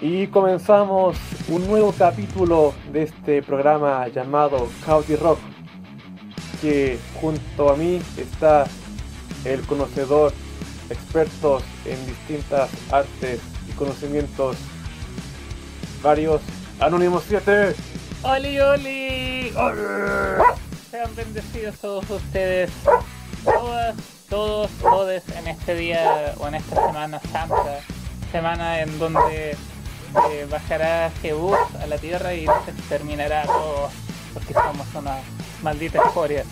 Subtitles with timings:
[0.00, 1.16] Y comenzamos
[1.48, 5.38] un nuevo capítulo de este programa llamado County Rock,
[6.60, 8.66] que junto a mí está
[9.44, 10.32] el conocedor,
[10.90, 14.56] expertos en distintas artes y conocimientos,
[16.02, 16.40] varios
[16.80, 17.74] Anónimos 7.
[18.24, 19.52] ¡Oli, oli!
[20.90, 22.70] Sean bendecidos todos ustedes,
[23.44, 23.94] todas,
[24.28, 27.80] todos, todos en este día o en esta Semana Santa,
[28.32, 29.56] semana en donde
[30.30, 33.90] eh, bajará Jebus a la tierra y se terminará todo
[34.32, 35.18] porque somos una
[35.62, 36.44] maldita escoria.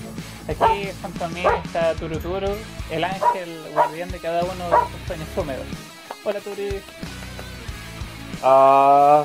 [0.49, 2.55] Aquí junto a mí está Turuturu,
[2.91, 5.67] el ángel guardián de cada uno de sus sueños húmedos.
[6.25, 6.81] Hola Turi.
[8.43, 9.25] Ah,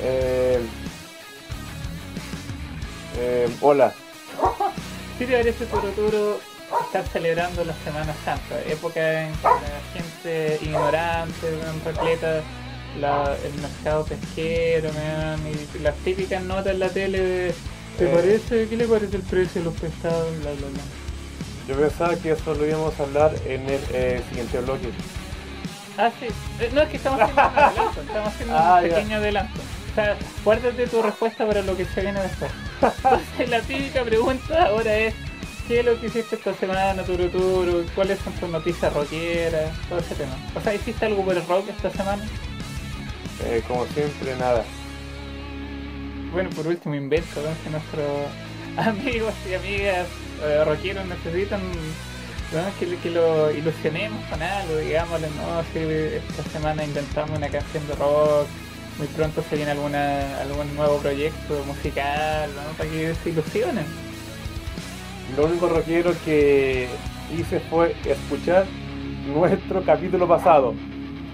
[0.00, 0.60] eh,
[3.16, 3.92] eh, hola.
[5.16, 6.40] Sí te parece Turuturu
[6.86, 12.42] estar celebrando la Semana Santa, época en que la gente ignorante, repleta
[13.00, 17.54] la- el mercado pesquero, weón, y las típicas notas en la tele de
[17.98, 18.14] ¿te Eh.
[18.14, 18.68] parece?
[18.68, 20.30] ¿Qué le parece el precio de los pescados?
[20.40, 20.82] Bla bla bla.
[21.68, 24.88] Yo pensaba que eso lo íbamos a hablar en el eh, siguiente bloque.
[25.96, 26.26] Ah, sí.
[26.60, 28.94] Eh, No, es que estamos haciendo un adelanto, estamos haciendo Ah, un ya.
[28.96, 29.60] pequeño adelanto.
[29.90, 32.50] O sea, guárdate tu respuesta para lo que se viene después.
[32.82, 35.14] Entonces, la típica pregunta ahora es,
[35.68, 37.86] ¿qué es lo que hiciste esta semana, Turuturu?
[37.94, 39.70] ¿Cuáles son tus noticias rockeras?
[39.88, 40.36] Todo ese tema.
[40.56, 42.24] O sea, ¿hiciste algo por el rock esta semana?
[43.42, 44.64] Eh, como siempre, nada.
[46.32, 48.28] Bueno, por último, invento, que nuestros
[48.76, 50.06] amigos y amigas
[50.42, 51.60] eh, rockeros necesitan
[52.78, 57.94] que, que lo ilusionemos con algo, digámosle, no, si esta semana inventamos una canción de
[57.96, 58.46] rock,
[58.98, 62.76] muy pronto se viene alguna, algún nuevo proyecto musical, ¿no?
[62.76, 63.84] para que se ilusionen.
[65.36, 66.88] Lo único rockero que
[67.36, 68.66] hice fue escuchar
[69.26, 70.74] nuestro capítulo pasado.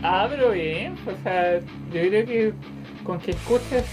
[0.03, 2.55] Ah, pero bien, o sea, yo creo que
[3.05, 3.85] con que escuches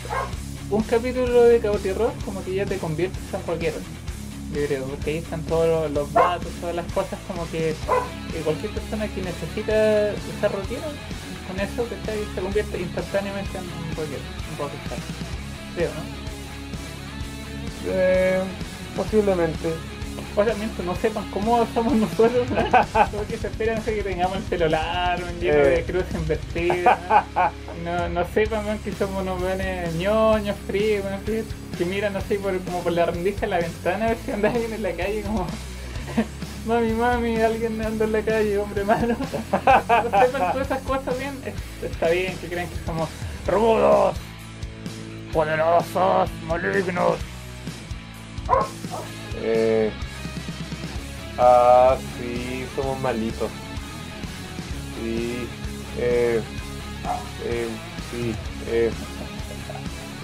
[0.70, 1.60] un capítulo de
[1.94, 3.78] Rock, como que ya te conviertes en rockero.
[4.54, 7.76] Yo creo, porque ahí están todos los, los datos, todas las cosas, como que,
[8.32, 10.88] que cualquier persona que necesita ser rockero,
[11.46, 12.20] con eso ¿cachai?
[12.34, 15.00] se convierte instantáneamente en un rockero, un rockstar.
[15.76, 16.28] Creo, ¿no?
[17.92, 18.42] Eh,
[18.96, 19.97] posiblemente.
[20.40, 22.48] O sea, mientras no sepan cómo somos nosotros,
[23.12, 25.70] porque se esperan que tengamos el pelo largo, lleno Eh.
[25.78, 27.26] de cruz invertida,
[27.84, 28.08] ¿no?
[28.10, 31.44] no, sepan que somos unos weones ñoños, fríos, weón, que,
[31.76, 34.50] que miran así por, como por la rendija de la ventana a ver si anda
[34.52, 35.48] alguien en la calle como
[36.68, 39.16] mami, mami, alguien anda en la calle, hombre malo.
[39.52, 43.10] no sepan todas esas cosas bien, es- está bien que crean que somos
[43.48, 44.16] rudos,
[45.34, 47.16] poderosos, malignos.
[49.42, 49.92] Eh,
[51.38, 53.50] ah, sí, somos malitos.
[54.96, 55.48] Sí,
[56.00, 56.42] eh,
[57.46, 57.68] eh,
[58.12, 58.36] sí.
[58.68, 58.92] eh.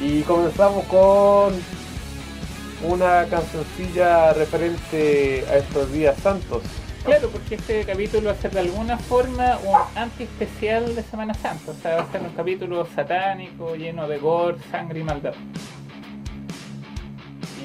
[0.01, 1.53] Y comenzamos con
[2.83, 6.63] una cancioncilla referente a estos días santos.
[7.05, 11.71] Claro, porque este capítulo va a ser de alguna forma un anti-especial de Semana Santa.
[11.71, 15.33] O sea, va a ser un capítulo satánico, lleno de gore, sangre y maldad.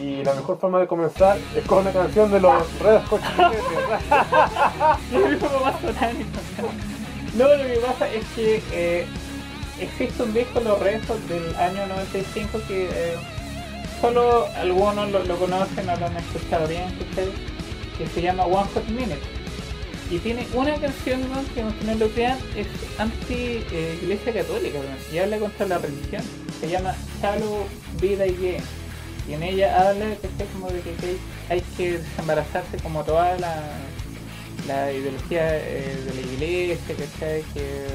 [0.01, 3.59] Y la mejor forma de comenzar es con una canción de los Red Hot Chili.
[7.37, 9.07] No, lo que pasa es que eh,
[9.81, 13.17] existe un disco, Los Restos, del año 95 que eh,
[14.01, 16.87] solo algunos lo, lo conocen o lo han escuchado bien,
[17.97, 19.39] que se llama One Hot Minute.
[20.11, 21.43] Y tiene una canción ¿no?
[21.55, 22.67] que, no lo crean, es
[22.99, 25.15] anti-iglesia católica ¿no?
[25.15, 26.23] y habla contra la religión.
[26.61, 27.67] Se llama Shallow
[28.01, 28.57] Vida y Gay.
[29.29, 30.47] Y en ella habla ¿cachai?
[30.55, 30.95] como de que
[31.51, 33.55] hay que desembarazarse como toda la,
[34.67, 37.43] la ideología eh, de la iglesia, ¿cachai?
[37.53, 37.87] Que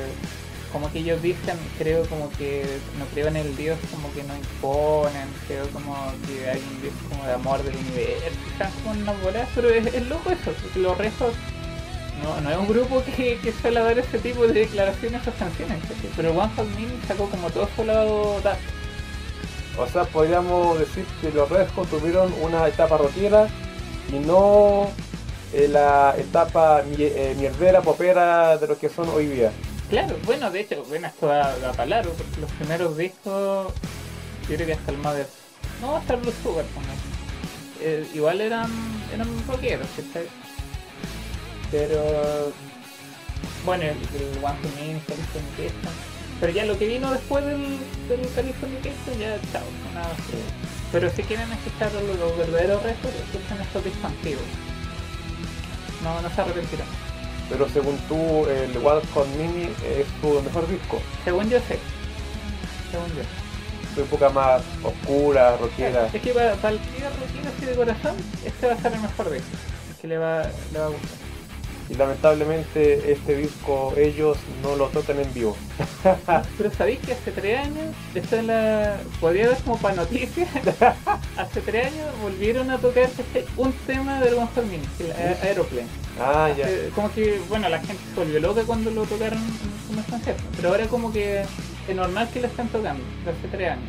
[0.72, 2.66] como que ellos dicen, creo como que
[2.98, 5.96] no creo en el Dios como que no imponen, creo como
[6.28, 10.32] que hay un Dios como de amor del universo, están como bolas, pero es, loco
[10.32, 11.36] eso, porque los restos
[12.24, 15.79] no, no es un grupo que, que suele dar ese tipo de declaraciones o canciones,
[15.82, 16.09] ¿cachai?
[16.16, 18.41] pero Hot Minute sacó como todo su lado.
[19.78, 23.47] O sea, podríamos decir que los Red Hot tuvieron una etapa rockera
[24.11, 24.87] y no
[25.52, 29.52] eh, la etapa eh, mierdera, popera de lo que son hoy día.
[29.90, 33.73] Claro, bueno, de hecho, bueno, esto da, da largo, porque los primeros discos,
[34.49, 35.28] yo creo que hasta el Mother,
[35.81, 36.34] no hasta el Blue.
[37.81, 38.72] Eh, igual eran,
[39.14, 40.28] eran rockeros, ¿cachai?
[41.69, 42.52] Pero,
[43.66, 45.93] bueno, el, el One to Me, Californication,
[46.43, 47.61] pero ya lo que vino después del,
[48.09, 49.63] del Californication, ya chao,
[49.93, 50.09] nada
[50.91, 54.43] Pero si quieren escuchar los, los verdaderos restos, escuchen estos discos antiguos.
[56.03, 56.87] No, no se arrepentirán.
[57.49, 61.01] Pero según tú, el Wild Hot Mini es tu mejor disco.
[61.23, 61.79] Según yo sé.
[62.91, 63.23] según yo.
[63.95, 66.07] Fue época más oscura, rockera.
[66.11, 68.91] Es que para, para el que es rockero así de corazón, este va a ser
[68.91, 69.47] el mejor disco.
[70.01, 70.43] Que le va,
[70.73, 71.33] le va a gustar.
[71.90, 75.56] Y lamentablemente este disco ellos no lo tocan en vivo.
[76.58, 78.97] Pero sabéis que hace tres años, esta es la.
[79.20, 80.47] podría ver como para noticias.
[81.38, 85.88] hace tres años volvieron a tocar este- un tema de One Minute, el Aer- Aeroplane.
[86.20, 86.68] Ah, ya.
[86.96, 90.44] Como que, bueno, la gente se volvió loca cuando lo tocaron un concierto.
[90.56, 93.86] Pero ahora como que es normal que la están tocando, de hace tres años.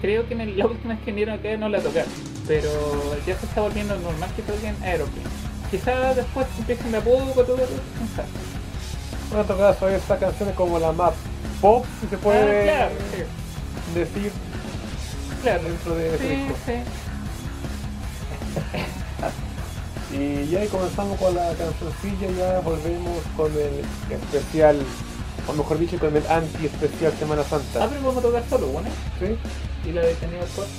[0.00, 2.10] Creo que en el- la última vez que vinieron acá no la tocaron.
[2.48, 2.70] Pero
[3.26, 5.28] ya se está volviendo normal que toquen Aeroplane.
[5.72, 8.28] Quizás después empiecen a poco a tocar quién sabe.
[9.32, 11.12] Una tocada sobre estas canciones como la más
[11.60, 13.98] pop, si se puede Ah, claro, sí.
[13.98, 14.30] decir
[15.42, 16.54] Claro, dentro de sí, disco.
[16.66, 16.72] sí.
[20.14, 23.82] Y ya comenzamos con la cancioncilla, ya volvemos con el
[24.14, 24.76] especial,
[25.48, 27.88] o mejor dicho, con el anti-especial Semana Ah, Santa.
[27.88, 28.90] pero vamos a tocar solo una.
[29.18, 29.38] ¿Sí?
[29.88, 30.70] Y la de tenido corta.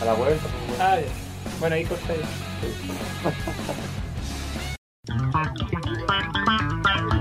[0.00, 0.46] A la vuelta.
[0.66, 0.82] bueno.
[0.82, 1.27] Ah, ya.
[1.60, 2.14] Bueno, ahí corta.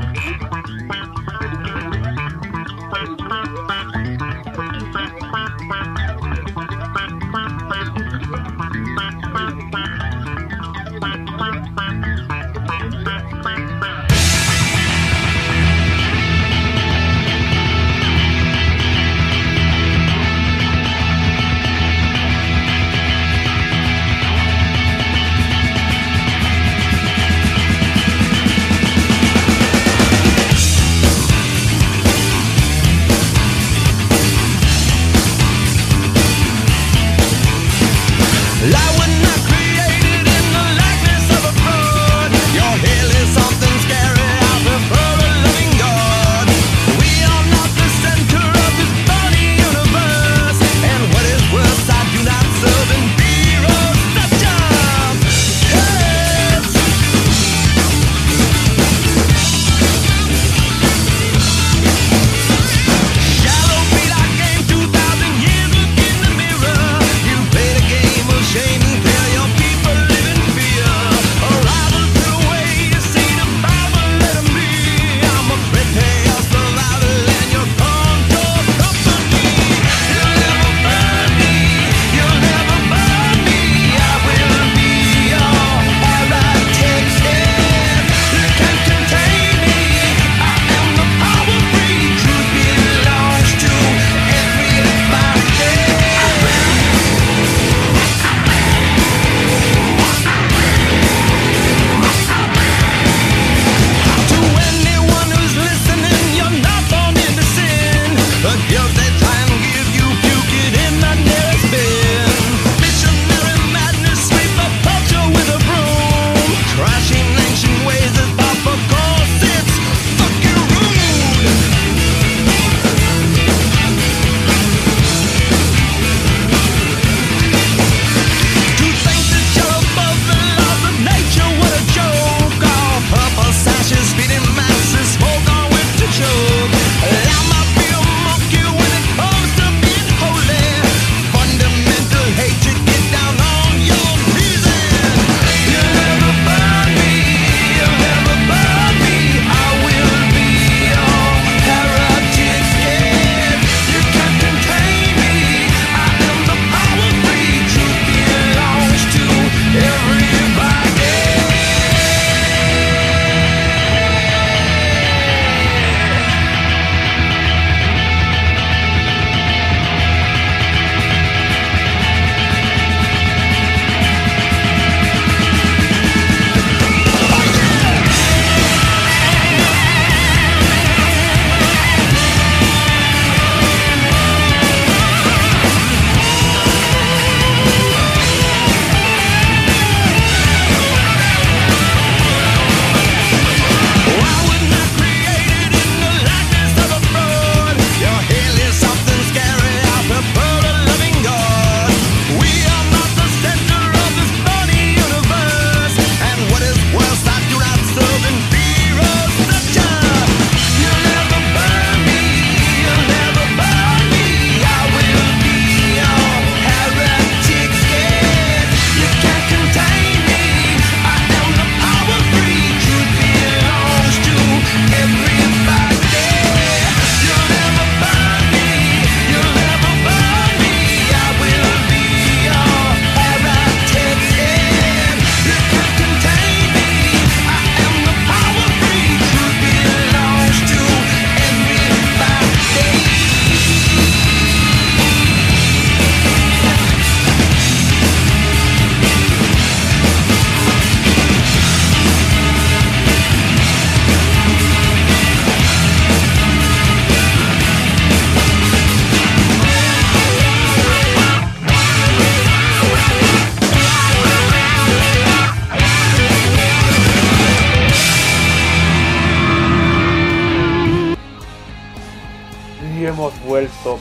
[38.76, 39.17] I would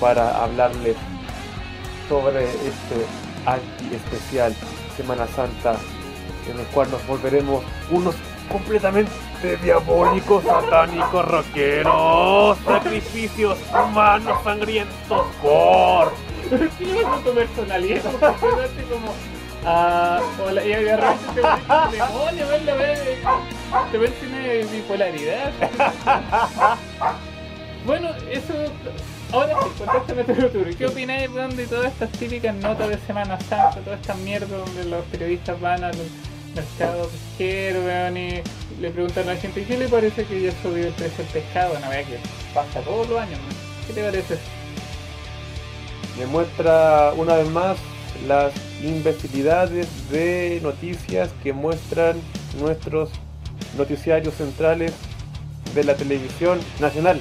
[0.00, 0.96] para hablarles
[2.08, 3.06] sobre este
[3.44, 4.54] anti especial
[4.96, 5.76] Semana Santa
[6.50, 8.14] en el cual nos volveremos unos
[8.50, 9.10] completamente
[9.62, 16.12] diabólicos, satánicos, rockeros, sacrificios humanos, sangrientos, por.
[16.78, 18.02] ¿Qué con tu personalidad?
[18.02, 19.12] Como,
[19.64, 22.64] ah, hola, y de repente te ves demonio, ven,
[23.90, 25.52] te ves tiene bipolaridad.
[27.86, 28.52] Bueno, eso,
[29.32, 30.70] ahora sí, contéstame tu futuro.
[30.76, 34.84] ¿Qué opináis, weón, de todas estas típicas notas de Semana Santa, toda esta mierda donde
[34.84, 35.96] los periodistas van al
[36.54, 38.42] mercado pesquero, weón, y
[38.80, 41.76] le preguntan a la gente, ¿qué le parece que ya subió el precio del pescado?
[41.76, 42.18] Una vez que
[42.54, 43.86] pasa todos los años, ¿no?
[43.86, 44.38] ¿Qué te parece?
[46.18, 47.76] Demuestra una vez más
[48.26, 48.52] las
[48.82, 52.16] imbecilidades de noticias que muestran
[52.58, 53.10] nuestros
[53.76, 54.92] noticiarios centrales
[55.74, 57.20] de la televisión nacional.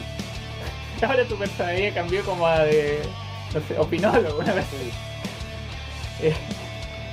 [1.06, 3.00] Ahora tu personalidad cambió como a de,
[3.54, 4.66] no sé, opinólogo, una vez.
[6.22, 6.34] Eh,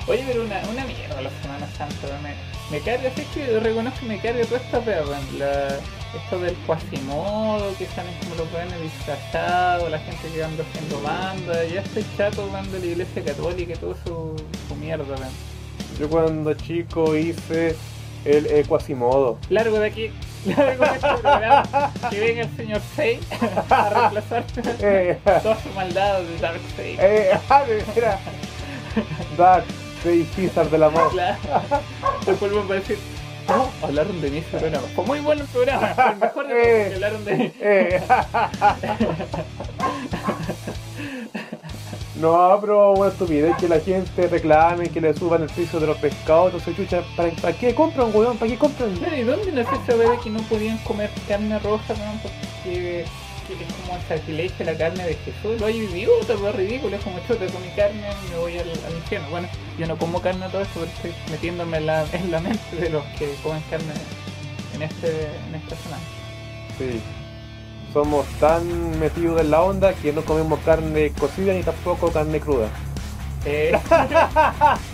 [0.07, 2.35] oye, pero una, una mierda la Semana Santa, me,
[2.71, 5.79] me carga, es que reconozco me carga toda esta pega, la,
[6.17, 11.65] esto del cuasimodo, que salen como los weones disfrazados, la gente que anda haciendo banda,
[11.65, 14.37] ya estoy chato de la iglesia católica y todo su,
[14.69, 15.53] su mierda, weón.
[15.99, 17.77] Yo cuando chico hice
[18.25, 19.39] el eh, cuasimodo.
[19.51, 20.11] Largo de aquí,
[20.57, 21.63] largo este programa,
[22.11, 23.21] que venga el señor Sei
[23.71, 26.97] a reemplazarte Eh, toda su maldad de Dark Sei.
[26.99, 27.63] eh, ah,
[27.95, 28.21] veras.
[29.37, 29.65] Dark,
[30.03, 31.11] Say César del amor.
[31.13, 31.39] Claro.
[32.27, 32.99] Después van a decir,
[33.49, 34.87] no, hablaron de mí ese programa.
[34.95, 37.53] Fue muy bueno el programa, fue el mejor de que hablaron de mí.
[42.21, 45.97] No, pero una estupidez que la gente reclame que le suban el precio de los
[45.97, 46.52] pescados.
[46.52, 48.37] Entonces, chucha, ¿para, para qué compran, weón?
[48.37, 48.95] ¿Para qué compran?
[49.00, 52.19] Pero, ¿Y dónde esa vez de que no podían comer carne roja, weón?
[52.23, 53.07] Porque
[53.49, 55.59] que es como el sacrilegio la carne de Jesús.
[55.59, 56.97] Lo hay idiota, weón, ridículo.
[56.97, 59.31] Es como chuta, comí carne y me voy al, al infierno.
[59.31, 62.76] Bueno, yo no como carne todo eso, pero estoy metiéndome en la, en la mente
[62.76, 63.92] de los que comen carne
[64.75, 66.02] en, este, en esta semana.
[66.78, 67.00] Sí.
[67.93, 72.69] Somos tan metidos en la onda que no comemos carne cocida ni tampoco carne cruda.
[73.45, 73.77] Eh,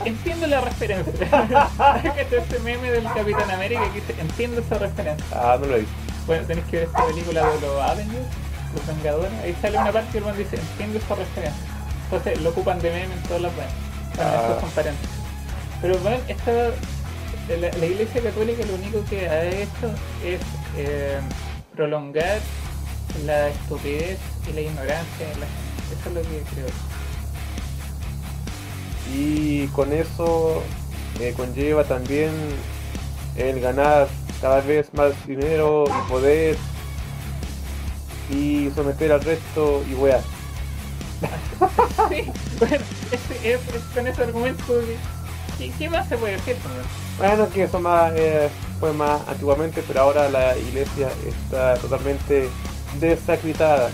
[0.04, 1.12] entiendo la referencia.
[2.14, 5.24] que está ese meme del Capitán América que dice, entiendo esa referencia.
[5.32, 5.94] Ah, no lo he visto.
[6.26, 8.26] Bueno, tenéis que ver esta película de los Avengers,
[8.74, 9.32] los Vengadores.
[9.44, 11.62] Ahí sale una parte que el man dice, entiendo esa referencia.
[12.04, 13.72] Entonces lo ocupan de meme en todas las redes.
[14.16, 14.40] Bueno, Ah.
[14.46, 15.10] estos son paréntesis.
[15.80, 19.88] Pero bueno, esta, la, la Iglesia Católica lo único que ha hecho
[20.24, 20.40] es
[20.76, 21.18] eh,
[21.76, 22.38] prolongar
[23.24, 25.98] la estupidez y la ignorancia la gente.
[26.00, 26.66] Eso es lo que creo.
[29.14, 30.62] Y con eso
[31.20, 32.30] eh, conlleva también
[33.36, 34.08] el ganar
[34.40, 36.56] cada vez más dinero y poder
[38.30, 40.20] y someter al resto y weá.
[42.08, 42.76] Sí, bueno,
[43.10, 44.62] ese- es, es con ese argumento
[45.58, 46.56] ¿qué, qué más se puede decir?
[47.18, 48.48] Bueno, que eso más eh,
[48.78, 52.48] fue más antiguamente, pero ahora la iglesia está totalmente
[53.00, 53.90] desacreditada.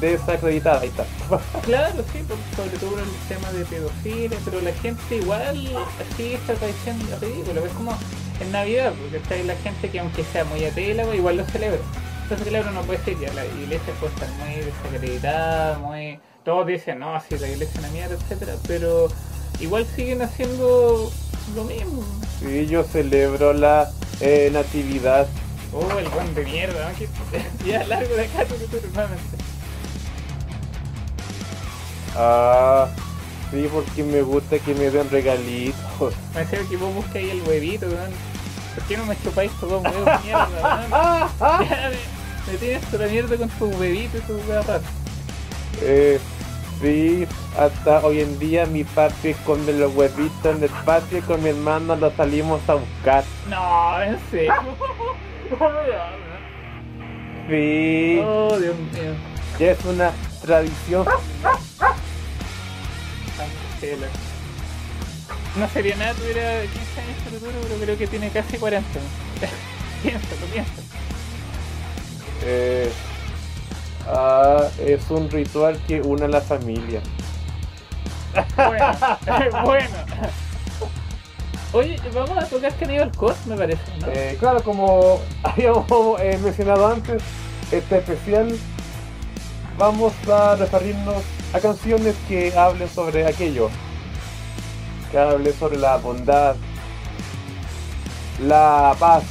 [0.00, 1.04] desacreditada, ahí está.
[1.62, 2.20] Claro, sí,
[2.56, 5.68] sobre todo en el tema de pedofilia, pero la gente igual
[6.16, 7.60] sigue esta tradición ridícula.
[7.60, 7.96] Es como
[8.40, 11.44] en Navidad, porque está ahí la gente que aunque sea muy atea, pues, igual lo
[11.46, 11.80] celebra.
[12.22, 16.20] Entonces, claro, no puede ser ya, la iglesia puede estar muy desacreditada, muy...
[16.44, 19.08] Todos dicen, no, si la iglesia es una mierda, etcétera, pero
[19.60, 21.10] igual siguen haciendo
[21.54, 22.02] lo mismo.
[22.40, 25.26] Sí, yo celebro la eh, natividad.
[25.72, 27.66] Oh, el buen de mierda, ¿no?
[27.66, 29.36] Ya largo de acá, que tú nuevamente.
[32.16, 32.88] Ah,
[33.50, 36.14] sí, porque me gusta que me den regalitos.
[36.34, 38.12] Me que vos ahí el huevito, weón.
[38.74, 40.88] ¿Por qué no me chupáis estos dos huevos de mierda,
[41.40, 41.68] weón?
[41.68, 44.82] Me, me tienes toda la mierda con tus huevitos y tus huevas.
[45.82, 46.18] Eh,
[46.80, 47.26] sí,
[47.58, 51.50] hasta hoy en día mi papi esconde los huevitos en el patio y con mi
[51.50, 53.24] hermano los salimos a buscar.
[53.48, 54.54] No, en serio.
[57.48, 59.14] Sí, Oh, Dios mío.
[59.58, 60.10] ya es una
[60.42, 61.06] tradición.
[65.56, 68.88] No sería nada, tuviera 15 años de futuro, pero creo que tiene casi 40.
[70.02, 70.82] piénsalo, piénsalo.
[72.44, 72.92] Eh,
[74.06, 77.00] ah, es un ritual que une a la familia.
[78.56, 78.96] Bueno,
[79.64, 79.88] bueno.
[81.72, 84.06] Oye, vamos a tocar Cannibal Corpse, me parece, ¿no?
[84.08, 85.86] Eh, claro, como habíamos
[86.20, 87.22] eh, mencionado antes,
[87.70, 88.58] este especial
[89.76, 91.22] vamos a referirnos
[91.52, 93.68] a canciones que hablen sobre aquello,
[95.10, 96.56] que hablen sobre la bondad,
[98.42, 99.24] la paz,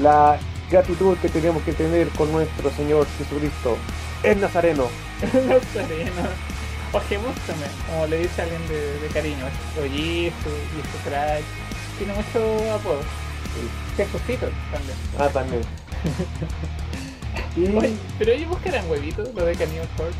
[0.00, 0.38] la
[0.70, 3.76] gratitud que tenemos que tener con nuestro Señor Jesucristo,
[4.22, 4.84] el Nazareno.
[5.22, 6.51] Nazareno.
[6.92, 9.46] O Jemústame, como le dice alguien de, de cariño.
[9.78, 11.42] O Jesús, Jesús Crack.
[11.98, 13.00] Tiene mucho apodo.
[13.96, 14.96] Jesucito también.
[15.18, 15.62] Ah, también.
[17.56, 20.18] y Oye, pero ellos buscarán huevitos, lo de Cannibal Corpse.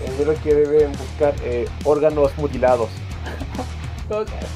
[0.00, 2.90] eh, yo creo que deben buscar eh, órganos mutilados.
[4.08, 4.46] Todo caso.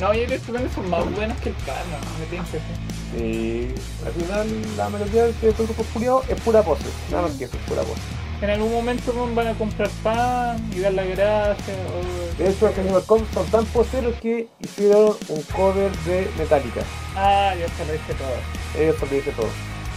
[0.00, 3.22] No, yo creo que estos son más buenos que el pan, no, me pienso así.
[3.22, 3.74] Y
[4.04, 6.84] al final la mayoría de grupos culiados es pura pose.
[7.10, 8.00] Nada más que eso, es pura pose.
[8.40, 11.74] En algún momento van a comprar pan y dar la gracia.
[11.74, 12.36] O...
[12.36, 16.82] De hecho, los Cannibal Corpse son tan poseros que hicieron un cover de Metallica.
[17.16, 18.82] Ah, yo se lo hice todo.
[18.82, 19.48] Eso lo dice todo.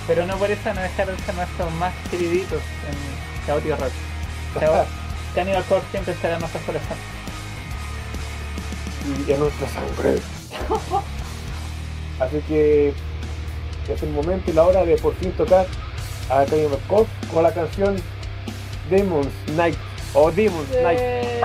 [0.07, 3.91] Pero no por eso no dejaron de ser nuestros más queriditos en Chaotic Rock.
[4.59, 4.85] Chao.
[5.35, 7.03] Cannibal Corpse siempre estará en nuestros corazones.
[9.27, 10.21] y en nuestra sangre.
[12.19, 12.93] Así que
[13.89, 15.67] es el momento y la hora de por fin tocar
[16.29, 17.97] a Cannibal Corpse con la canción
[18.89, 19.77] Demon's Night
[20.13, 20.99] o Demon's Night.
[20.99, 21.41] Eh,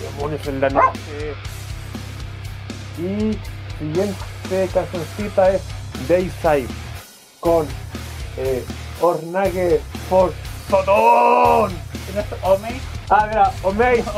[0.00, 1.34] Demonios en la noche.
[2.98, 3.38] Y
[3.78, 5.62] siguiente cancioncita es
[6.08, 6.68] Dayside
[7.40, 7.66] con
[8.36, 8.64] eh,
[9.00, 10.32] Ornage for
[10.70, 11.72] Sodón.
[12.14, 12.80] ¿no es Omei?
[13.10, 14.04] Ah, mira, Omei.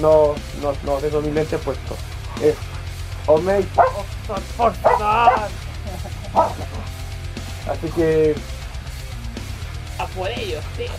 [0.00, 1.96] No, no, no, tengo mi lente puesto.
[2.42, 2.54] Es
[3.26, 3.62] Omei
[4.56, 5.42] por favor.
[7.66, 8.34] Así que
[9.98, 10.90] A por ellos, tío.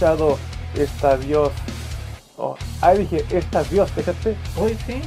[0.00, 0.38] Escuchado
[0.74, 1.50] esta Dios.
[2.38, 4.34] Oh, ah, dije, esta Dios, fíjate.
[4.56, 5.02] Hoy sí.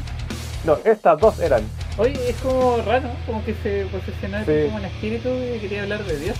[0.65, 1.63] No, estas dos eran.
[1.97, 4.65] Oye, es como raro, como que se posicionó Sí.
[4.65, 6.37] como un espíritu y quería hablar de Dios.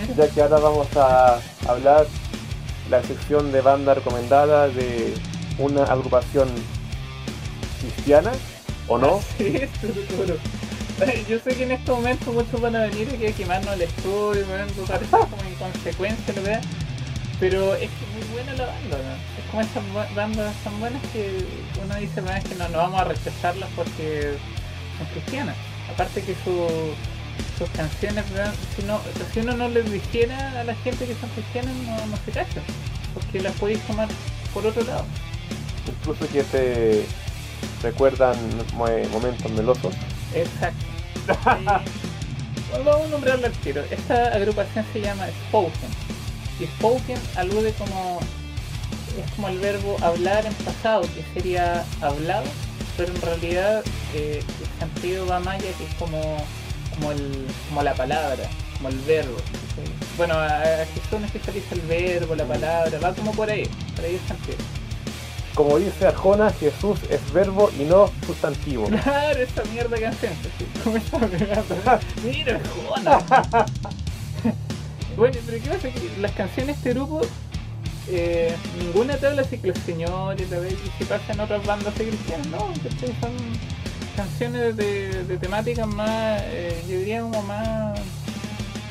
[0.00, 0.14] Mira.
[0.26, 2.06] Ya que ahora vamos a hablar
[2.88, 5.14] la sección de banda recomendada de
[5.58, 6.48] una agrupación
[7.80, 8.32] cristiana,
[8.88, 9.20] ¿o no?
[9.36, 9.58] Sí,
[10.08, 10.36] seguro.
[11.28, 14.46] Yo sé que en este momento muchos van a venir y que quemarnos el estudio,
[14.46, 16.60] me van a como inconsecuencia lo que da.
[17.40, 19.14] Pero es que muy buena la banda, ¿no?
[19.42, 21.42] Es como esas bandas tan buenas que
[21.82, 24.34] uno dice, "Bueno, es que no, no vamos a rechazarlas porque
[24.98, 25.56] son cristianas.
[25.92, 26.92] Aparte que su-
[27.58, 28.52] sus canciones, ¿verdad?
[28.76, 29.00] si, no,
[29.32, 32.62] si uno no les dijera a la gente que son cristianas, no, no se cachan.
[33.14, 34.08] Porque las podéis tomar
[34.52, 35.04] por otro lado.
[35.88, 37.04] Incluso que te
[37.82, 38.36] recuerdan
[38.76, 39.94] mo- momentos melosos.
[40.34, 40.84] Exacto.
[42.70, 43.82] Bueno, vamos a nombrarlo al tiro.
[43.90, 45.90] Esta agrupación se llama Spoken.
[46.60, 48.20] Y Spoken alude como.
[49.18, 52.44] Es como el verbo hablar en pasado, que sería hablado,
[52.96, 53.82] pero en realidad
[54.14, 56.36] eh, el sentido va más allá que es como,
[56.94, 58.44] como, el, como la palabra,
[58.76, 59.36] como el verbo.
[59.38, 59.92] ¿sí?
[60.16, 64.04] Bueno, a, a Jesús no especializa el verbo, la palabra, va como por ahí, por
[64.04, 64.58] ahí el sentido.
[65.54, 68.86] Como dice Arjona, Jesús es verbo y no sustantivo.
[68.86, 70.32] Claro, esa mierda de canción.
[70.86, 72.00] mierda.
[72.22, 73.66] Mira, Jona.
[75.16, 75.88] Bueno, pero ¿qué pasa?
[75.90, 77.20] Que las canciones de este grupo,
[78.08, 81.96] eh, ninguna te habla así que los señores, la vez y si pasan otras bandas
[81.96, 82.58] de cristianos, no,
[83.20, 83.32] son
[84.16, 87.98] canciones de, de temáticas más, eh, yo diría como más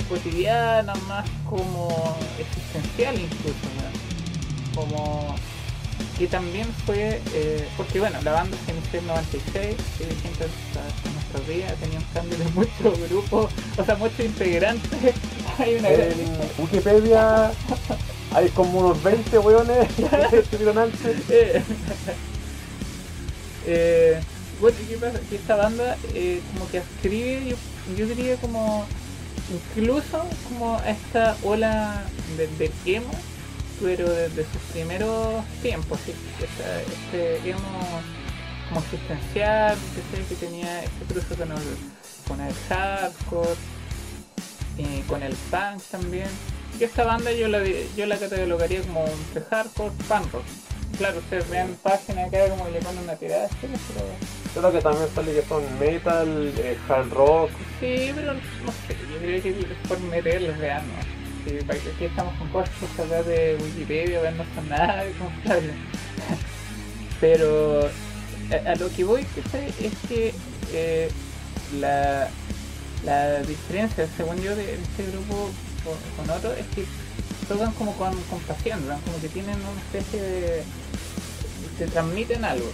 [0.10, 4.82] cotidianas, más como existencial incluso, ¿no?
[4.82, 5.36] como
[6.18, 10.88] que también fue, eh, porque bueno, la banda se inició en 96, y distinto hasta,
[10.88, 15.14] hasta nuestros días, tenía un cambio de muchos grupos, o sea, muchos integrantes,
[15.60, 16.14] hay una En.
[16.58, 17.52] Wikipedia
[18.32, 19.88] hay como unos 20 weones
[20.32, 21.18] que estuvieron antes.
[21.30, 21.64] Eh,
[23.66, 24.20] eh,
[24.62, 25.20] bueno, ¿qué pasa?
[25.30, 27.56] Que esta banda eh, como que escribe, yo,
[27.98, 28.86] yo diría como,
[29.54, 32.04] incluso como a esta ola
[32.38, 33.12] de, de emo,
[33.82, 36.14] pero desde sus primeros tiempos, ¿sí?
[36.44, 37.60] Esta- este emo
[38.68, 41.58] como existencial, que, sé, que tenía este cruce con el,
[42.28, 43.56] con el hardcore,
[45.08, 46.28] con el punk también.
[46.80, 47.60] Y esta banda yo la,
[47.98, 50.44] yo la catalogaría como entre hardcore, punk rock.
[50.98, 53.56] Claro, ustedes ven páginas acá como que le ponen una tirada, ¿sí?
[53.62, 54.06] pero
[54.54, 57.52] Creo que también sale que son metal, eh, hard rock.
[57.80, 60.94] Sí, pero no sé, yo creo que es por meterles vean, ¿no?
[61.46, 65.12] Sí, para que aquí estamos con cosas acá de Wikipedia, ver no son nada de
[65.14, 65.74] confiable.
[67.22, 67.90] Pero
[68.52, 69.68] a, a lo que voy ¿cachai?
[69.80, 70.34] es que
[70.74, 71.12] eh,
[71.80, 72.30] la,
[73.04, 75.50] la diferencia, según yo, de este grupo
[75.84, 76.86] con, con otro es que
[77.48, 79.00] tocan como con, con pasión, ¿verdad?
[79.06, 80.64] como que tienen una especie de...
[81.78, 82.70] te transmiten algo.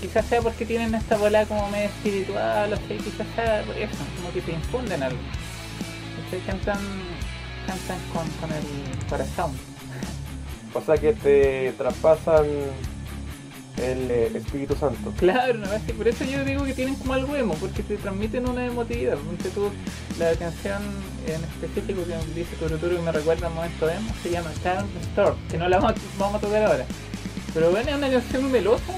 [0.00, 3.96] Quizás sea porque tienen esta bola como medio espiritual, o sea, quizás sea por eso,
[4.16, 5.18] como que te infunden algo.
[6.24, 6.40] ¿cachai?
[6.46, 6.78] Cantan,
[7.66, 9.52] cantan con, con el corazón.
[10.74, 12.46] O sea que te traspasan
[13.78, 15.12] el eh, Espíritu Santo.
[15.18, 15.72] Claro, ¿no?
[15.72, 18.66] Es que por eso yo digo que tienen como algo emo, porque te transmiten una
[18.66, 19.16] emotividad.
[19.18, 19.70] Ponte tú,
[20.18, 20.82] la canción
[21.26, 25.36] en específico que dice Turuturu que me recuerda a momento emo se llama Calm Storm,
[25.50, 25.92] que no la vamos,
[26.36, 26.84] a- tocar ahora.
[27.54, 28.92] Pero bueno, es una canción melosa.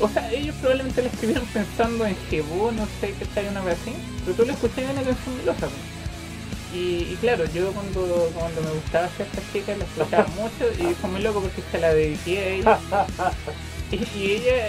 [0.00, 3.76] O sea, ellos probablemente la escribieron pensando en Jebú, no sé qué tal, una vez
[3.82, 3.92] así.
[4.24, 5.68] Pero tú la escuchas y es una canción melosa.
[6.72, 10.94] Y, y claro, yo cuando, cuando me gustaba hacer esta chica la escuchaba mucho y
[10.94, 12.78] fue muy loco porque se la dediqué a ella.
[13.92, 14.68] Y, y ella,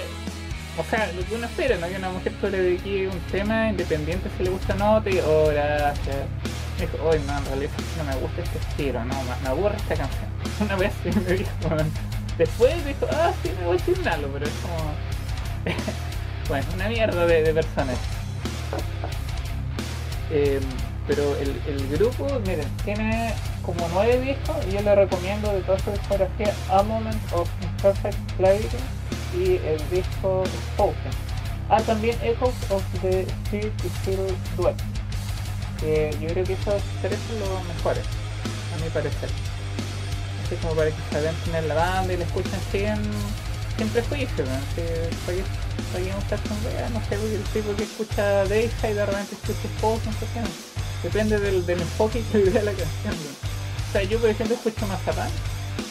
[0.80, 1.88] o sea, lo que uno espera, ¿no?
[1.88, 5.12] Que una mujer tú le dedique un tema independiente si le gusta o no, te
[5.12, 6.26] diga, oh, gracias.
[6.80, 9.76] Me dijo, oye, no, en realidad no me gusta este estilo, no, me, me aburre
[9.78, 10.26] esta canción.
[10.60, 11.52] Una vez sí me dijo,
[12.40, 15.76] después dijo, ah, sí, me voy a algo, pero es como,
[16.50, 17.98] bueno, una mierda de, de personas.
[20.32, 20.60] Eh,
[21.08, 23.34] pero el, el grupo, miren, tiene
[23.64, 28.18] como nueve discos y yo le recomiendo de toda su discografía A Moment of Imperfect
[28.38, 28.78] Clarity
[29.38, 31.12] y el disco Spoken.
[31.70, 34.76] Ah, también Echoes of the Spirit Spirit Duet.
[35.80, 38.04] Que yo creo que esos tres son los mejores,
[38.76, 39.30] a mi parecer.
[40.46, 43.41] Así como para que se en la banda y la escuchen sin,
[43.78, 44.56] sin prejuicio, ¿no?
[44.76, 44.82] Si,
[45.26, 45.44] para que,
[45.92, 49.06] para que no estar con wea, no sé, el tipo que escucha Deisa y de
[49.06, 50.48] repente escucha Spoken, ¿por qué no?
[51.04, 53.32] Depende del, del enfoque que le dé la canción, ¿no?
[53.90, 55.30] O sea, yo por ejemplo escucho Mazapán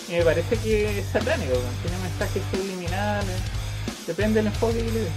[0.08, 1.82] y me parece que es satánico, ¿no?
[1.82, 3.40] tiene mensajes subliminales,
[4.06, 5.10] depende del enfoque que le dé.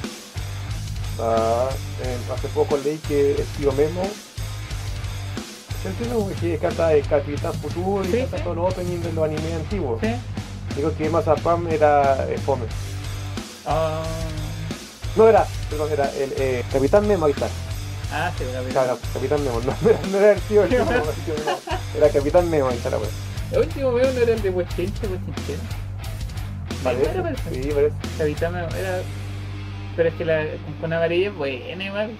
[1.19, 1.69] Ah,
[2.03, 4.01] eh, hace poco leí que el tío Memo
[5.85, 8.43] Entiendo que canta de Capitán Futuro y Sí, canta sí.
[8.43, 9.99] todos los openings de los animes antiguos.
[10.01, 10.07] ¿Sí?
[10.75, 12.65] Digo que Mazapam era eh, Fome.
[13.65, 14.03] Ah,
[15.15, 17.47] No era, perdón, era el eh, Capitán Memo, ahí está.
[18.11, 18.71] ah, sí, Capitán.
[18.71, 21.05] Claro, Capitán Memo, no, era, no era el tío, Memo, Memo.
[21.97, 23.09] Era Capitán Memo, ahí está la wea.
[23.51, 25.59] El último veo no era el de Huechinche, Huechinchero.
[26.83, 27.63] Parece, Era, parece.
[27.63, 27.95] sí, parece.
[28.17, 29.01] Capitán Memo, era.
[29.95, 32.11] Pero es que la con, con amarilla es buena igual.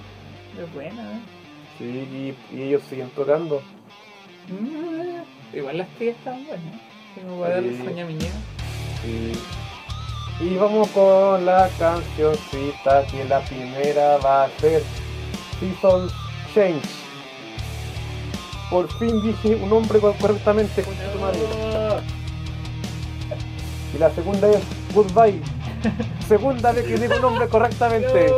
[0.63, 1.21] Es buena, ¿eh?
[1.79, 3.61] Sí, y, y ellos siguen tocando.
[4.47, 6.75] Mm, igual las tías están buenas.
[7.15, 7.84] Tengo que darle Sí.
[7.84, 8.32] sueño a mi niño.
[9.04, 9.34] Sí.
[10.39, 14.84] Y vamos con la cancioncita que la primera va a ser
[15.60, 16.12] Seasons
[16.54, 16.82] Change.
[18.69, 21.39] Por fin dije un nombre co- correctamente con tu madre.
[23.93, 24.60] Y la segunda es
[24.93, 25.39] Goodbye.
[26.28, 28.32] Segunda vez que digo un nombre correctamente.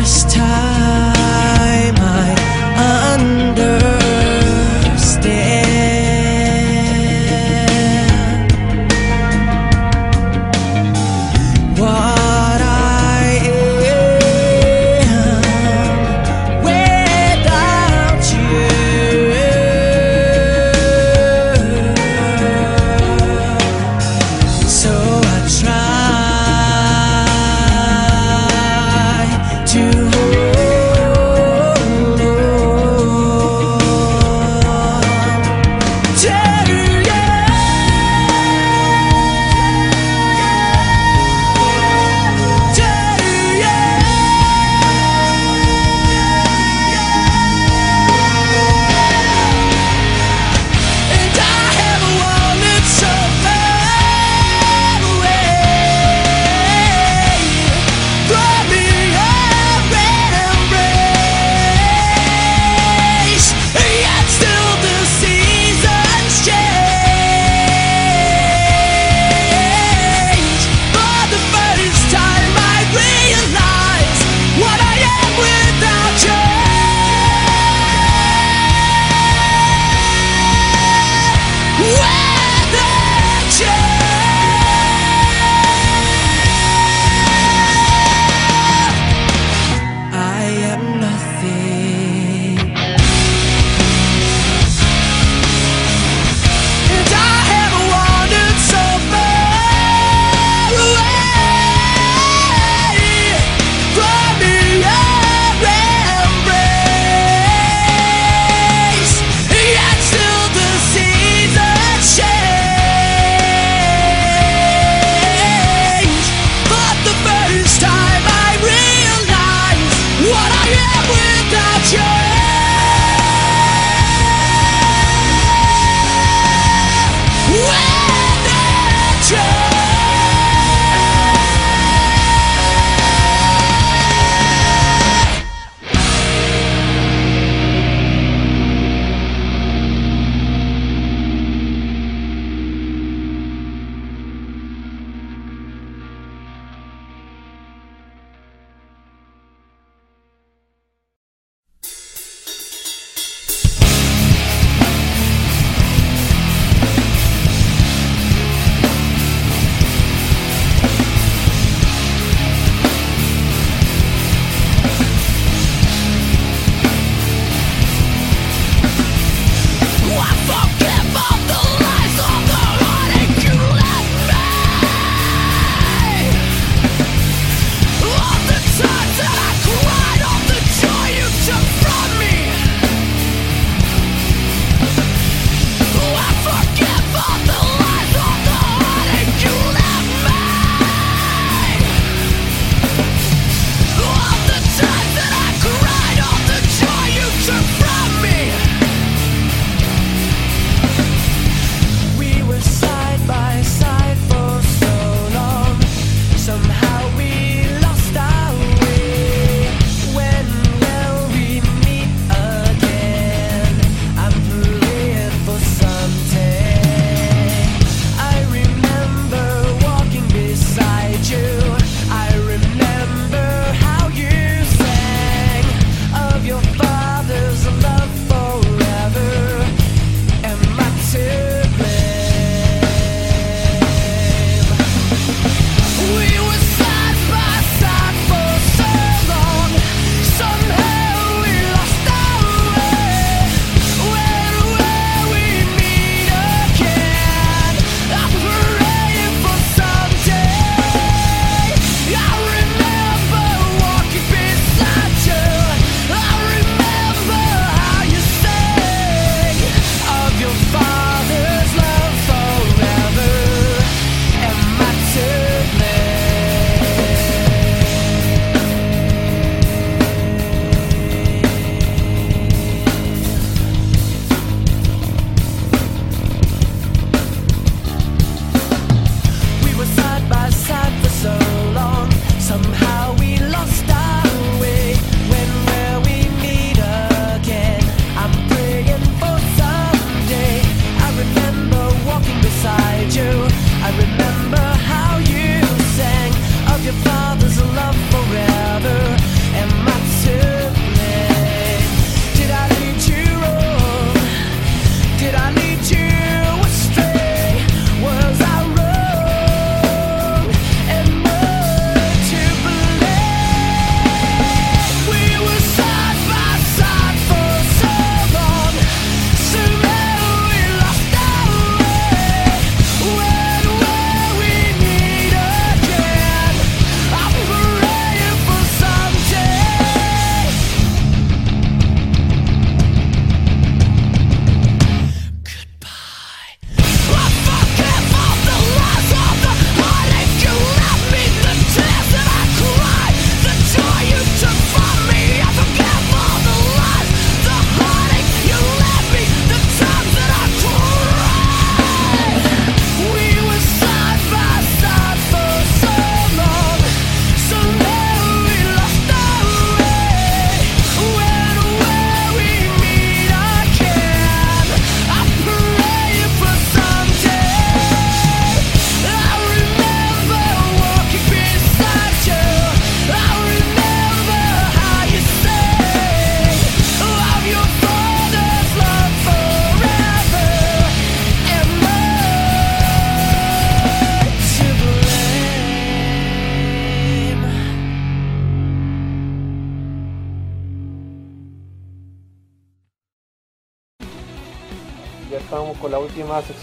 [0.00, 0.99] First time.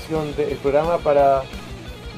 [0.07, 1.43] Sección del programa para...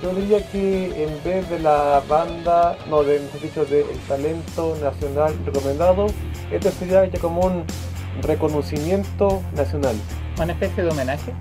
[0.02, 4.78] Yo diría que en vez de la banda, no, de, mejor dicho, de el talento
[4.82, 6.08] nacional recomendado,
[6.52, 7.66] este sería ya como un
[8.22, 9.96] reconocimiento nacional.
[10.42, 11.34] Una especie de homenaje.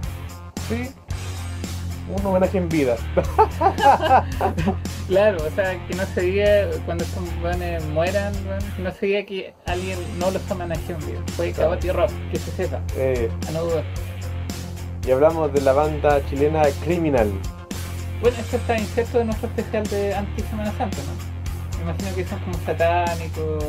[0.69, 0.91] Sí,
[2.17, 2.97] un homenaje en vida.
[5.09, 8.31] Claro, o sea, que no se diga cuando estos weones mueran,
[8.77, 11.23] que no se diga que alguien no los homenajeó en vida.
[11.35, 11.71] Fue Claro.
[11.71, 13.85] Cabot y Rock, que se sepa, Eh, a no dudar.
[15.07, 17.31] Y hablamos de la banda chilena Criminal.
[18.21, 21.79] Bueno, esto está inserto en nuestro especial de anti-Semana Santa, ¿no?
[21.79, 23.65] Me imagino que son como satánicos,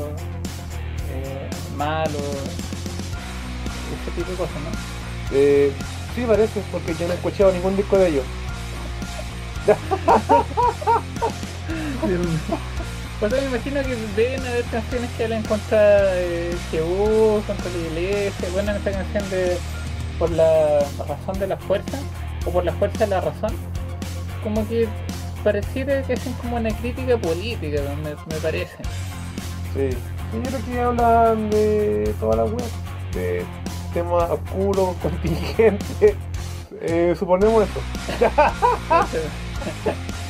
[1.11, 2.21] eh, malos,
[4.01, 4.71] ese tipo de cosas, ¿no?
[5.31, 5.71] Eh,
[6.15, 8.25] sí, parece, porque yo no he escuchado ningún disco de ellos.
[13.19, 18.47] Pues me imagino que deben haber canciones que hablan contra eh, Jehú, contra la iglesia.
[18.53, 19.57] Bueno, en esta canción de
[20.19, 21.97] Por la razón de la fuerza,
[22.45, 23.53] o por la fuerza de la razón,
[24.43, 24.87] como que
[25.43, 28.75] pareciera que hacen como una crítica política, me, me parece.
[29.73, 29.89] Sí.
[30.31, 32.61] Y yo creo que hablan de toda la web,
[33.13, 33.45] de
[33.93, 36.15] temas oscuros, contingentes.
[36.81, 37.81] Eh, suponemos eso.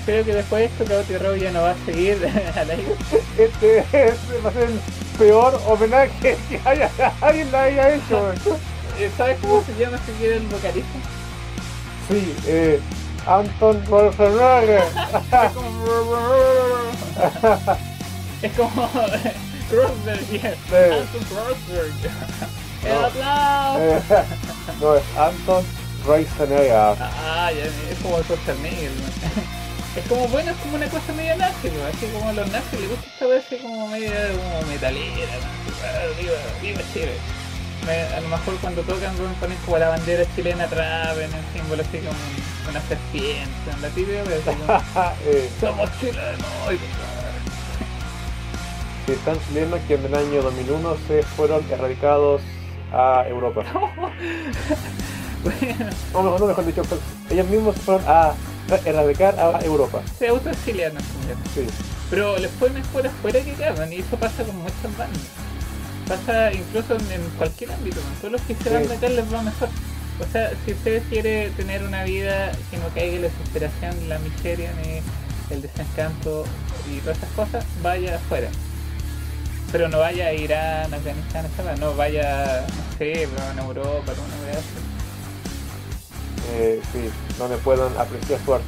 [0.06, 2.18] Creo que después de esto Cabot y Rock ya no va a seguir
[2.56, 2.96] al aire.
[3.38, 4.80] Este, este va a ser el
[5.20, 6.90] peor homenaje que haya,
[7.22, 8.34] alguien le haya hecho.
[9.18, 11.00] ¿Sabes cómo se llama si quiere el vocalista?
[12.10, 12.80] Sí, eh,
[13.26, 14.84] Anton Schwarzenegger.
[18.42, 18.90] Es como
[20.32, 20.58] yes.
[20.70, 20.76] Sí.
[20.76, 21.94] Anton Rosberg.
[22.86, 23.06] El No.
[23.08, 23.80] aplauso.
[23.84, 24.02] Eh,
[24.82, 25.64] no, es Anton
[26.02, 26.96] Schwarzenegger.
[27.00, 29.08] Ah, ya, es como el Schwarzenegger, ¿no?
[29.96, 31.84] Es como, bueno, es como una cosa media nazi, ¿no?
[31.86, 36.22] Así como a los nazis les gusta esta vez así como media como metalera, ¿no?
[36.22, 37.14] Viva, viva Chile.
[37.88, 41.98] A lo mejor cuando tocan ponen como la bandera chilena atrás, en el símbolo así
[41.98, 44.64] como una serpiente, en la típica, pero como,
[45.26, 46.80] eh, somos chilenos.
[49.08, 52.42] sí, tan chilenos que en el año 2001 se fueron erradicados
[52.94, 53.64] a Europa.
[55.42, 56.82] Bueno, O mejor, no, mejor dicho,
[57.30, 58.34] ellos mismos se fueron a
[58.86, 60.02] erradicar a Europa.
[60.18, 61.38] se auto-exiliaron también.
[61.56, 61.66] Sí,
[62.10, 65.22] Pero les fue mejor afuera que acá, y eso pasa con muchas bandas.
[66.10, 68.14] Pasa incluso en, en cualquier ámbito, man.
[68.20, 69.70] todos los que se van de acá les va mejor.
[70.20, 74.20] O sea, si usted quiere tener una vida que no caiga en la desesperación, la
[74.20, 75.02] miseria, ni
[75.56, 76.46] el desencanto
[76.92, 78.50] y todas esas cosas, vaya afuera.
[79.72, 81.78] Pero no vaya a Irán, Afganistán, etc.
[81.80, 84.80] No vaya, no sé, a Europa, alguna vez así.
[86.52, 88.66] eh, sí, donde puedan apreciar su arte.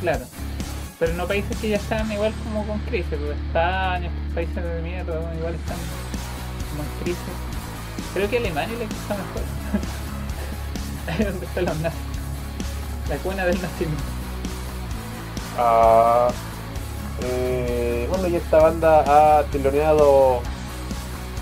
[0.00, 0.24] Claro.
[0.98, 5.34] Pero no países que ya están igual como con crisis, porque España, países de mierda,
[5.36, 5.76] igual están
[6.76, 7.32] como.
[8.14, 9.42] Creo que Alemania le está mejor.
[11.08, 12.00] Ahí donde están los nazis.
[13.08, 14.04] La cuna del nacimiento.
[15.58, 16.28] Ah,
[17.22, 20.40] eh, bueno, y esta banda ha teloneado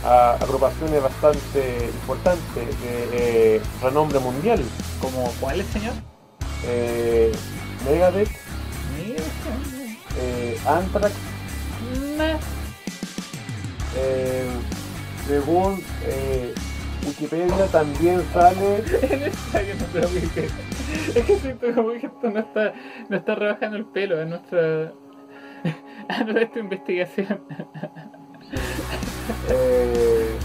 [0.05, 4.65] a agrupaciones bastante importantes de eh, renombre mundial.
[5.01, 5.95] Como, ¿cuál es, señor?
[6.65, 7.33] Eh,
[7.85, 8.29] Megadeth,
[10.19, 11.15] eh, Anthrax,
[12.17, 12.37] nah.
[13.97, 14.51] eh,
[15.31, 16.53] según eh,
[17.07, 20.49] Wikipedia también sale Es necesario no te lo dije.
[21.15, 22.73] Es que siento como que esto no está,
[23.09, 24.93] no está rebajando el pelo en nuestra,
[26.09, 27.41] a nuestra investigación.
[29.49, 30.37] eh,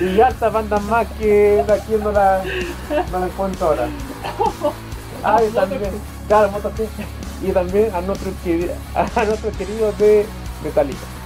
[0.00, 2.44] y hartas bandas más que aquí no la,
[3.10, 3.88] no la encuentro ahora.
[5.24, 5.90] Ah, y también,
[6.28, 6.52] claro.
[7.42, 8.34] Y también a nuestros
[8.94, 10.24] a nuestros queridos de
[10.62, 11.19] Metallica.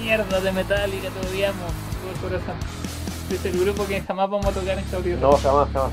[0.00, 2.56] Mierda de Metallica, te odiamos, todo el corazón.
[3.30, 5.16] Es el grupo que jamás vamos a tocar en Claudio.
[5.18, 5.92] No, jamás, jamás.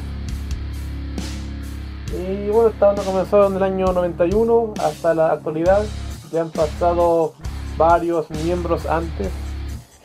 [2.14, 5.84] Y bueno, esta banda comenzó en el año 91 hasta la actualidad.
[6.32, 7.34] Ya han pasado
[7.78, 9.30] varios miembros antes.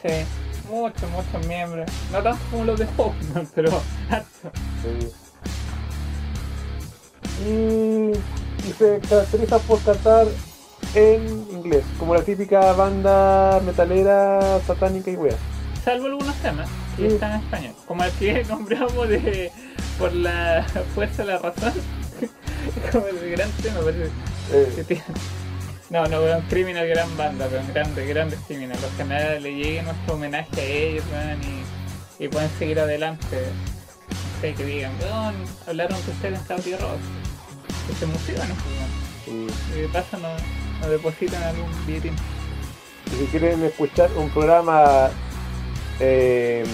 [0.02, 0.24] Sí,
[0.70, 1.90] muchos, muchos miembros.
[2.12, 3.16] No tanto como los de Hope,
[3.54, 3.70] pero
[4.08, 4.50] harto.
[4.82, 5.12] Sí.
[7.44, 8.12] Y,
[8.68, 10.26] y se caracteriza por cantar
[10.96, 15.36] en inglés, como la típica banda metalera satánica y wea.
[15.84, 17.14] Salvo algunos temas que Sí.
[17.14, 17.74] están en español.
[17.86, 19.52] Como el que nombramos de
[19.98, 21.72] por la fuerza de la razón.
[22.92, 24.10] como el gran tema, parece.
[24.74, 25.04] que Eh, tiene.
[25.90, 28.78] No, no, weón, Criminal gran banda, weón, grandes, grandes Criminal.
[28.94, 33.24] Ojalá le llegue nuestro homenaje a ellos, weón, y, y pueden seguir adelante.
[34.08, 35.34] No sé, que digan, weón,
[35.68, 36.98] hablaron que ustedes en Claudio Rock.
[37.86, 39.48] Que se pues, weón.
[39.76, 40.40] y- de paso nos,
[40.80, 42.14] nos depositan algún billetín.
[43.06, 45.10] Y si quieren escuchar un programa
[46.00, 46.64] eh,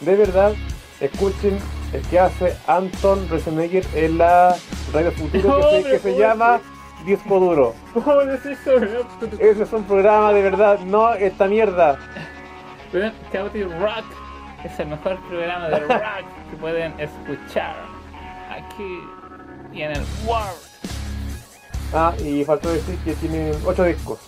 [0.00, 0.54] de verdad,
[1.00, 1.58] escuchen
[1.92, 4.56] el que hace Anton Rosenegger en la
[4.92, 6.60] Radio Futuro que se, Hombre, que se ¿cómo llama
[7.04, 7.74] Disco Duro.
[7.94, 8.76] ¿Cómo decís eso?
[9.38, 11.98] Ese es un programa de verdad, no esta mierda.
[13.32, 14.04] Chaotic Rock
[14.64, 16.02] es el mejor programa de rock
[16.50, 17.76] que pueden escuchar
[18.50, 19.00] aquí
[19.72, 20.65] y en el world.
[21.92, 24.18] Ah, y faltó decir que tiene 8 discos.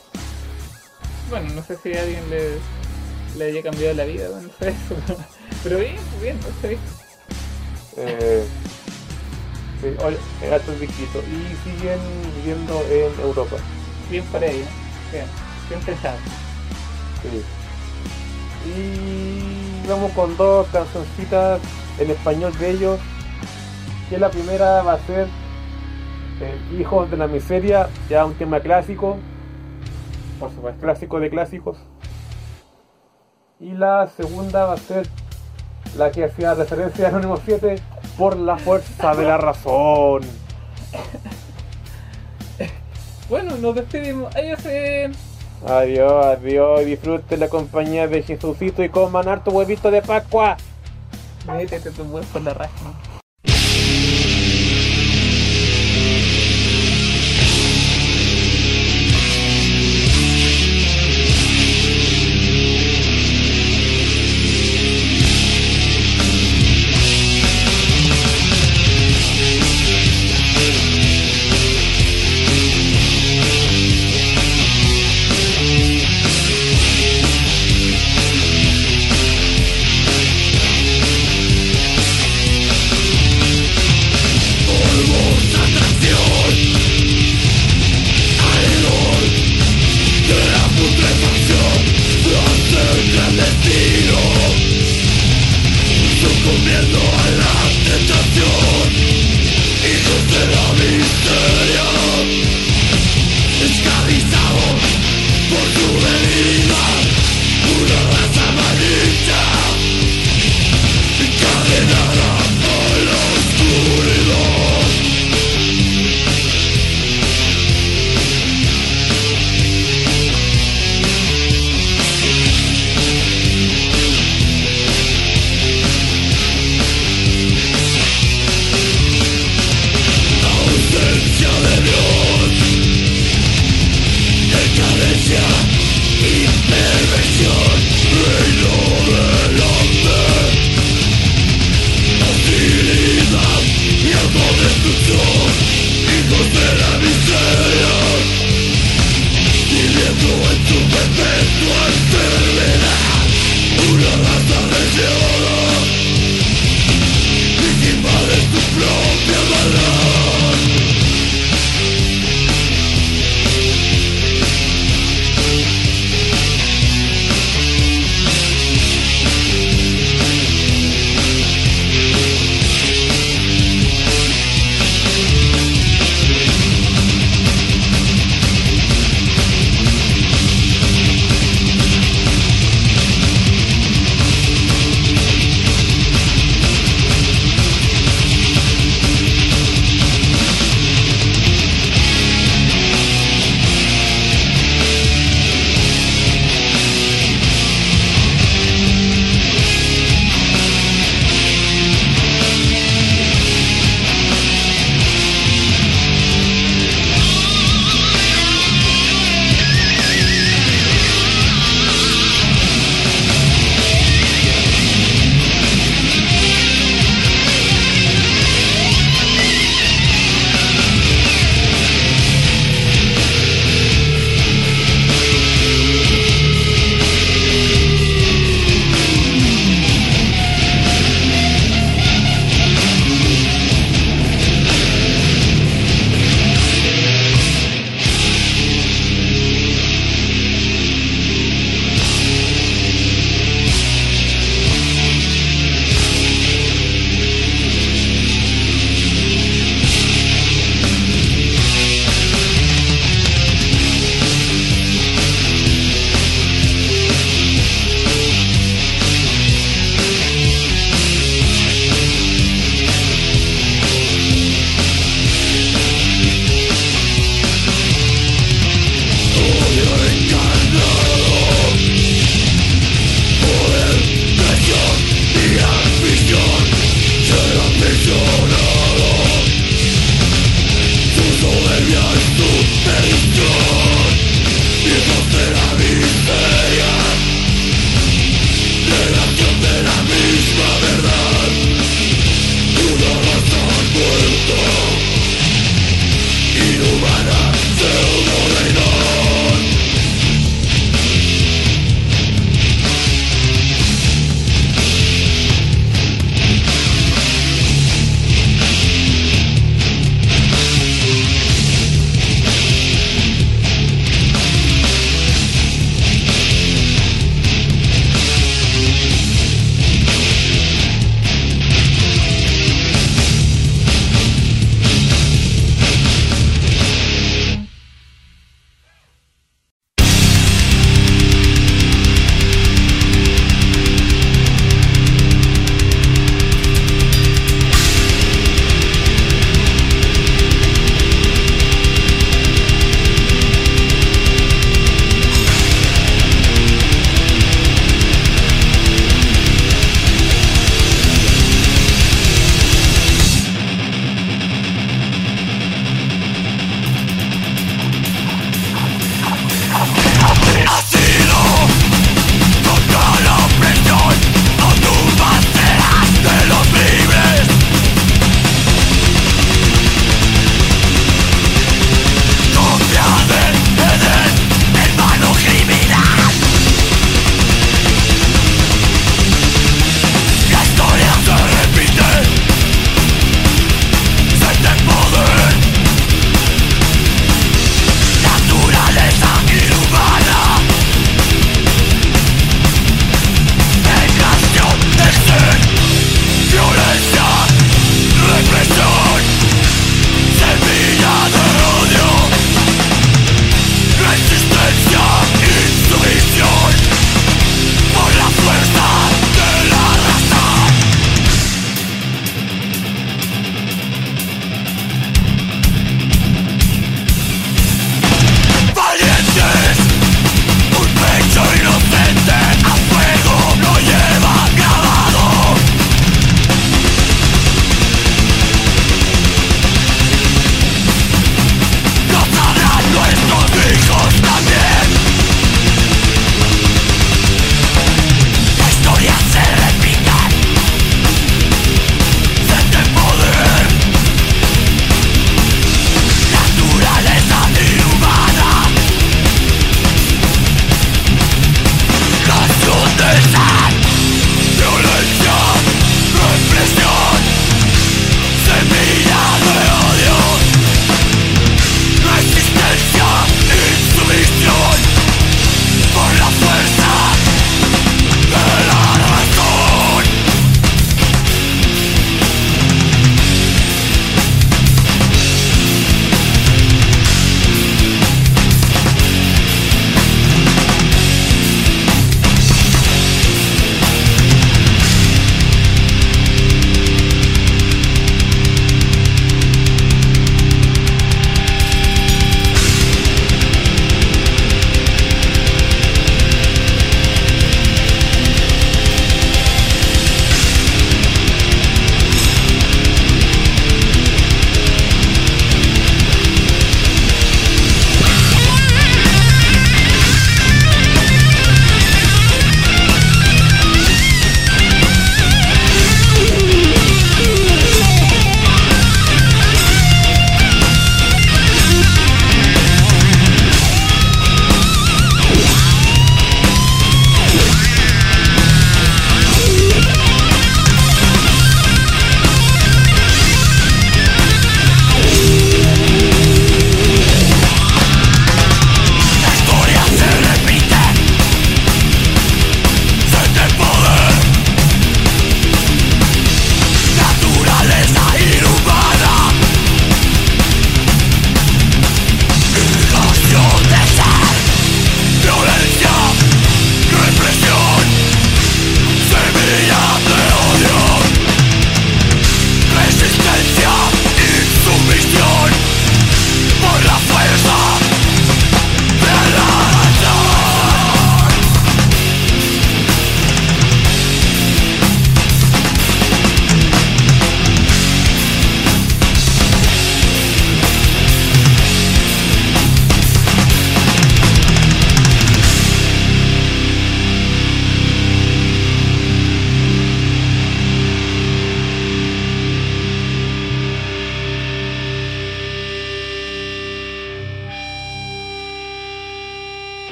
[1.31, 2.59] Bueno, no sé si a alguien le,
[3.37, 4.95] le haya cambiado la vida con eso,
[5.63, 7.09] pero bien, bien, ocho discos.
[7.97, 8.45] Eh,
[9.83, 10.19] sí, oye,
[10.53, 11.23] altos disquitos.
[11.25, 11.99] Y siguen
[12.37, 13.57] viviendo en Europa.
[14.11, 15.13] bien ahí, ¿no?
[15.13, 15.27] bien,
[15.69, 16.17] bien pensado.
[17.23, 17.43] Sí.
[18.71, 21.61] Y vamos con dos cancioncitas
[21.99, 23.01] en español de ellos.
[24.09, 25.29] Que la primera va a ser
[26.41, 29.17] eh, Hijos de la Miseria, ya un tema clásico,
[30.39, 30.81] Por supuesto.
[30.81, 31.79] clásico de clásicos.
[33.61, 35.07] Y la segunda va a ser
[35.97, 37.77] la que hacía referencia a Anónimo 7,
[38.17, 40.23] Por la fuerza de la razón.
[43.29, 44.35] Bueno, nos despedimos.
[44.35, 44.61] Adiós.
[44.65, 45.11] eh.
[45.67, 50.57] Adiós, adiós, disfruten la compañía de Jesucito y coman harto huevito de Pascua.
[51.47, 53.18] Métete tu huevo por la raja.